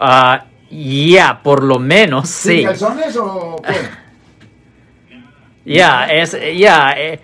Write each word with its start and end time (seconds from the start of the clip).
Ah, 0.00 0.46
ya, 0.70 1.40
por 1.42 1.62
lo 1.62 1.78
menos, 1.78 2.28
¿Sin 2.28 2.58
sí. 2.58 2.64
calzones 2.64 3.16
o 3.16 3.56
qué? 3.62 3.74
Ya, 5.74 6.06
es, 6.06 6.36
ya, 6.56 6.94
eh, 6.96 7.20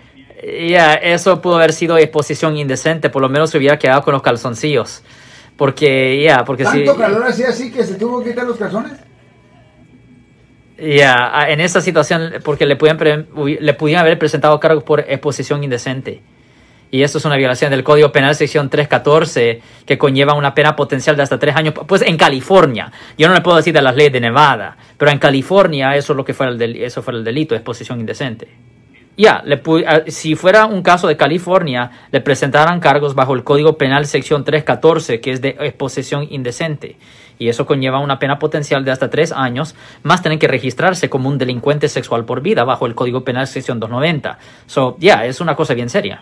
eso 1.01 1.41
pudo 1.41 1.55
haber 1.55 1.73
sido 1.73 1.97
exposición 1.97 2.55
indecente, 2.55 3.09
por 3.09 3.21
lo 3.21 3.29
menos 3.29 3.49
se 3.49 3.57
hubiera 3.57 3.79
quedado 3.79 4.03
con 4.03 4.13
los 4.13 4.21
calzoncillos. 4.21 5.03
Porque, 5.57 6.21
ya, 6.21 6.45
porque 6.45 6.65
sí. 6.65 6.85
¿Tanto 6.85 6.97
calor 6.97 7.23
hacía 7.25 7.49
así 7.49 7.71
que 7.71 7.83
se 7.83 7.95
tuvo 7.95 8.23
que 8.23 8.29
quitar 8.29 8.45
los 8.45 8.57
calzones? 8.57 8.91
Ya, 10.77 11.31
ah, 11.33 11.49
en 11.49 11.59
esa 11.59 11.81
situación, 11.81 12.33
porque 12.43 12.67
le 12.67 12.77
hubi- 13.33 13.57
le 13.59 13.73
pudieran 13.73 14.05
haber 14.05 14.19
presentado 14.19 14.59
cargos 14.59 14.83
por 14.83 14.99
exposición 14.99 15.63
indecente. 15.63 16.21
Y 16.89 17.03
eso 17.03 17.17
es 17.17 17.25
una 17.25 17.35
violación 17.35 17.71
del 17.71 17.83
Código 17.83 18.11
Penal 18.11 18.35
sección 18.35 18.69
314 18.69 19.61
que 19.85 19.97
conlleva 19.97 20.33
una 20.33 20.55
pena 20.55 20.75
potencial 20.75 21.17
de 21.17 21.23
hasta 21.23 21.37
tres 21.37 21.55
años. 21.55 21.73
Pues 21.85 22.01
en 22.01 22.17
California, 22.17 22.91
yo 23.17 23.27
no 23.27 23.33
le 23.33 23.41
puedo 23.41 23.57
decir 23.57 23.73
de 23.73 23.81
las 23.81 23.95
leyes 23.95 24.13
de 24.13 24.21
Nevada, 24.21 24.77
pero 24.97 25.11
en 25.11 25.19
California 25.19 25.95
eso 25.95 26.13
es 26.13 26.17
lo 26.17 26.23
que 26.23 26.33
fuera 26.33 26.51
el, 26.51 26.75
eso 26.77 27.01
fuera 27.01 27.19
el 27.19 27.25
delito, 27.25 27.55
exposición 27.55 27.99
indecente. 27.99 28.47
Ya, 29.17 29.43
si 30.07 30.35
fuera 30.35 30.67
un 30.67 30.83
caso 30.83 31.07
de 31.07 31.17
California, 31.17 31.89
le 32.11 32.21
presentaran 32.21 32.79
cargos 32.79 33.15
bajo 33.15 33.33
el 33.33 33.43
Código 33.43 33.75
Penal 33.75 34.05
sección 34.05 34.43
314, 34.43 35.19
que 35.19 35.31
es 35.31 35.41
de 35.41 35.57
exposición 35.59 36.27
indecente. 36.29 36.97
Y 37.39 37.49
eso 37.49 37.65
conlleva 37.65 37.99
una 37.99 38.19
pena 38.19 38.37
potencial 38.37 38.85
de 38.85 38.91
hasta 38.91 39.09
tres 39.09 39.31
años, 39.31 39.75
más 40.03 40.21
tener 40.21 40.37
que 40.37 40.47
registrarse 40.47 41.09
como 41.09 41.29
un 41.29 41.39
delincuente 41.39 41.89
sexual 41.89 42.25
por 42.25 42.41
vida 42.41 42.63
bajo 42.63 42.85
el 42.85 42.93
Código 42.93 43.23
Penal 43.23 43.47
sección 43.47 43.79
290. 43.79 44.37
So, 44.67 44.97
ya, 44.99 45.25
es 45.25 45.41
una 45.41 45.55
cosa 45.55 45.73
bien 45.73 45.89
seria. 45.89 46.21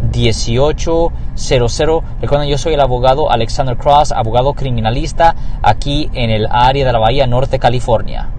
1-800-530-1800. 0.11 2.03
Recuerden, 2.21 2.49
yo 2.49 2.57
soy 2.57 2.73
el 2.73 2.81
abogado 2.81 3.31
Alexander 3.31 3.77
Cross, 3.77 4.11
abogado 4.11 4.53
criminalista 4.53 5.35
aquí 5.61 6.09
en 6.13 6.29
el 6.29 6.47
área 6.49 6.85
de 6.85 6.91
la 6.93 6.99
Bahía 6.99 7.27
Norte, 7.27 7.59
California. 7.59 8.29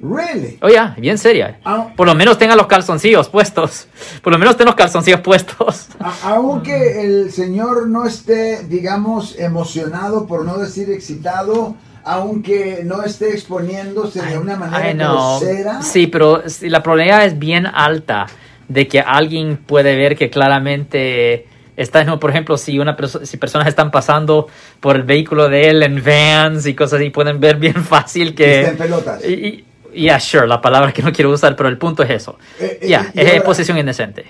Really? 0.00 0.58
Oh, 0.60 0.68
ya, 0.68 0.94
bien 0.98 1.16
seria. 1.16 1.58
Ah. 1.64 1.86
Por 1.96 2.06
lo 2.06 2.14
menos 2.14 2.36
tenga 2.36 2.54
los 2.56 2.66
calzoncillos 2.66 3.30
puestos. 3.30 3.88
Por 4.22 4.34
lo 4.34 4.38
menos 4.38 4.54
tenga 4.56 4.66
los 4.72 4.74
calzoncillos 4.76 5.20
puestos. 5.20 5.88
A- 5.98 6.34
aunque 6.34 7.00
el 7.04 7.32
señor 7.32 7.88
no 7.88 8.04
esté, 8.04 8.64
digamos, 8.64 9.38
emocionado, 9.38 10.26
por 10.26 10.44
no 10.44 10.58
decir 10.58 10.90
excitado, 10.90 11.74
aunque 12.04 12.82
no 12.84 13.02
esté 13.02 13.30
exponiéndose 13.30 14.20
de 14.20 14.36
una 14.36 14.56
manera 14.56 14.92
grosera. 14.92 15.80
Sí, 15.80 16.06
pero 16.06 16.42
la 16.60 16.82
probabilidad 16.82 17.24
es 17.24 17.38
bien 17.38 17.66
alta 17.66 18.26
de 18.68 18.88
que 18.88 19.00
alguien 19.00 19.56
puede 19.56 19.96
ver 19.96 20.16
que 20.16 20.30
claramente 20.30 21.46
está, 21.76 22.04
no, 22.04 22.20
por 22.20 22.30
ejemplo, 22.30 22.56
si 22.56 22.78
una 22.78 22.96
perso- 22.96 23.24
si 23.24 23.36
personas 23.36 23.66
están 23.68 23.90
pasando 23.90 24.46
por 24.80 24.96
el 24.96 25.02
vehículo 25.02 25.48
de 25.48 25.68
él 25.70 25.82
en 25.82 26.02
vans 26.04 26.66
y 26.66 26.74
cosas 26.74 27.00
así, 27.00 27.10
pueden 27.10 27.40
ver 27.40 27.56
bien 27.56 27.74
fácil 27.84 28.34
que 28.34 28.60
Está 28.60 28.70
en 28.72 28.76
pelotas. 28.78 29.24
Y, 29.24 29.32
y- 29.32 29.64
yeah, 30.02 30.18
sure, 30.20 30.46
la 30.46 30.60
palabra 30.60 30.92
que 30.92 31.02
no 31.02 31.12
quiero 31.12 31.30
usar, 31.30 31.56
pero 31.56 31.68
el 31.68 31.78
punto 31.78 32.02
es 32.02 32.10
eso. 32.10 32.38
Eh, 32.60 32.78
eh, 32.82 32.88
Ya, 32.88 33.10
y 33.14 33.20
es 33.20 33.28
ahora- 33.30 33.44
posición 33.44 33.78
indecente. 33.78 34.24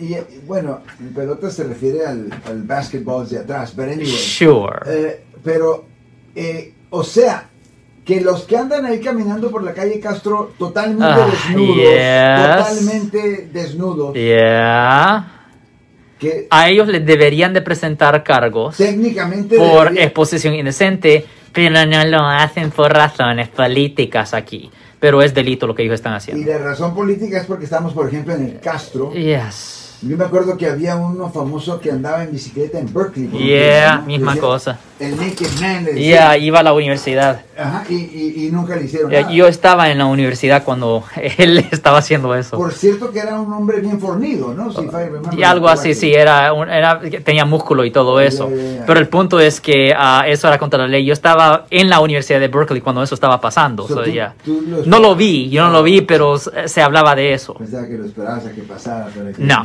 Y, 0.00 0.14
y, 0.14 0.18
bueno, 0.46 0.82
en 1.00 1.12
pelota 1.12 1.50
se 1.50 1.64
refiere 1.64 2.06
al, 2.06 2.30
al 2.46 2.62
basketball 2.62 3.28
de 3.28 3.38
atrás, 3.38 3.72
pero 3.74 3.90
anyway. 3.90 4.06
Sure. 4.06 4.78
Eh, 4.86 5.20
pero, 5.42 5.84
eh, 6.36 6.72
o 6.90 7.02
sea, 7.02 7.48
que 8.08 8.22
los 8.22 8.44
que 8.44 8.56
andan 8.56 8.86
ahí 8.86 9.00
caminando 9.00 9.50
por 9.50 9.62
la 9.62 9.74
calle 9.74 10.00
Castro 10.00 10.52
totalmente 10.58 11.04
Ah, 11.04 11.28
desnudos, 11.30 11.76
yes. 11.76 12.56
totalmente 12.56 13.48
desnudos, 13.52 14.14
Yeah. 14.14 15.26
que 16.18 16.46
A 16.50 16.68
ellos 16.70 16.88
les 16.88 17.04
deberían 17.04 17.52
de 17.52 17.60
presentar 17.60 18.24
cargos. 18.24 18.78
técnicamente 18.78 19.58
por 19.58 19.84
debería- 19.90 20.04
exposición 20.04 20.54
indecente, 20.54 21.26
pero 21.52 21.84
no 21.84 22.04
lo 22.06 22.20
hacen 22.26 22.70
por 22.70 22.90
razones 22.94 23.48
políticas 23.48 24.32
aquí. 24.32 24.70
Pero 24.98 25.20
es 25.22 25.32
delito 25.34 25.66
lo 25.66 25.74
que 25.74 25.82
ellos 25.82 25.94
están 25.94 26.14
y 26.14 26.16
haciendo. 26.16 26.50
la 26.50 26.58
razón 26.58 26.94
política 26.94 27.36
es 27.38 27.44
porque 27.46 27.64
estamos, 27.66 27.92
por 27.92 28.08
ejemplo, 28.08 28.34
en 28.34 28.46
el 28.46 28.58
Castro. 28.60 29.12
Yes. 29.12 29.87
Yo 30.00 30.16
me 30.16 30.24
acuerdo 30.24 30.56
que 30.56 30.66
había 30.66 30.94
uno 30.96 31.28
famoso 31.30 31.80
que 31.80 31.90
andaba 31.90 32.22
en 32.22 32.30
bicicleta 32.30 32.78
en 32.78 32.92
Berkeley. 32.92 33.28
Yeah, 33.30 33.96
¿no? 33.96 34.02
misma 34.06 34.32
Decía, 34.34 34.40
cosa. 34.48 34.78
El 35.00 35.16
Naked 35.16 35.46
Man. 35.60 35.84
le 35.84 35.92
decía. 35.94 36.36
iba 36.38 36.60
a 36.60 36.62
la 36.62 36.72
universidad. 36.72 37.40
Ajá, 37.56 37.84
y, 37.88 37.94
y- 37.94 38.46
y 38.46 38.50
nunca 38.52 38.76
le 38.76 38.84
hicieron 38.84 39.10
Ya, 39.10 39.22
nada. 39.22 39.32
Yo 39.32 39.46
estaba 39.48 39.90
en 39.90 39.98
la 39.98 40.06
universidad 40.06 40.62
cuando 40.64 41.04
él 41.38 41.64
estaba 41.72 41.98
haciendo 41.98 42.34
eso. 42.36 42.56
Por 42.56 42.72
cierto 42.72 43.10
que 43.10 43.18
era 43.18 43.40
un 43.40 43.52
hombre 43.52 43.80
bien 43.80 43.98
fornido, 44.00 44.54
¿no? 44.54 44.72
Si 44.72 44.86
remember 44.86 45.34
Y 45.36 45.42
algo 45.42 45.68
así, 45.68 45.94
sí, 45.94 46.12
era, 46.14 46.52
un- 46.52 46.70
era 46.70 47.00
tenía 47.24 47.44
músculo 47.44 47.84
y 47.84 47.90
todo 47.90 48.20
eso. 48.20 48.48
Ya, 48.50 48.56
ya. 48.80 48.86
Pero 48.86 49.00
el 49.00 49.08
punto 49.08 49.40
es 49.40 49.60
que 49.60 49.92
ah, 49.96 50.24
eso 50.28 50.46
era 50.46 50.58
contra 50.58 50.78
la 50.80 50.86
ley. 50.88 51.04
Yo 51.04 51.12
estaba 51.12 51.66
en 51.70 51.90
la 51.90 51.98
Universidad 52.00 52.38
de 52.40 52.48
Berkeley 52.48 52.80
cuando 52.80 53.02
eso 53.02 53.14
estaba 53.16 53.40
pasando. 53.40 53.86
So, 53.88 53.94
so, 53.94 54.02
tú- 54.04 54.10
tú 54.44 54.62
lo 54.68 54.84
No 54.84 54.98
lo 55.00 55.16
vi, 55.16 55.48
yo 55.50 55.64
no 55.64 55.70
lo 55.70 55.82
vi, 55.82 56.02
pero 56.02 56.38
se 56.38 56.82
hablaba 56.82 57.14
de 57.16 57.32
eso. 57.34 57.54
Pensaba 57.54 57.86
que 57.88 57.94
lo 57.98 58.04
esperabas 58.06 58.46
a 58.46 58.52
que 58.52 58.62
pasara. 58.62 59.08
pero 59.14 59.32
que 59.32 59.42
No. 59.42 59.64